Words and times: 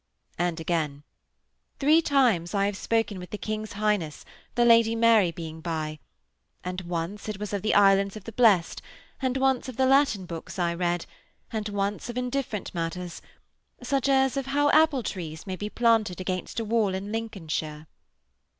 And 0.39 0.59
again: 0.59 1.03
'Three 1.77 2.01
times 2.01 2.55
I 2.55 2.65
have 2.65 2.75
spoken 2.75 3.19
with 3.19 3.29
the 3.29 3.37
King's 3.37 3.73
Highness, 3.73 4.25
the 4.55 4.65
Lady 4.65 4.95
Mary 4.95 5.29
being 5.31 5.61
by. 5.61 5.99
And 6.63 6.81
once 6.81 7.29
it 7.29 7.39
was 7.39 7.53
of 7.53 7.61
the 7.61 7.75
Islands 7.75 8.17
of 8.17 8.23
the 8.23 8.31
Blest, 8.31 8.81
and 9.21 9.37
once 9.37 9.69
of 9.69 9.77
the 9.77 9.85
Latin 9.85 10.25
books 10.25 10.57
I 10.57 10.73
read, 10.73 11.05
and 11.53 11.69
once 11.69 12.09
of 12.09 12.17
indifferent 12.17 12.73
matters 12.73 13.21
such 13.83 14.09
as 14.09 14.37
of 14.37 14.47
how 14.47 14.71
apple 14.71 15.03
trees 15.03 15.45
may 15.45 15.55
be 15.55 15.69
planted 15.69 16.19
against 16.19 16.59
a 16.59 16.65
wall 16.65 16.95
in 16.95 17.11
Lincolnshire.' 17.11 17.85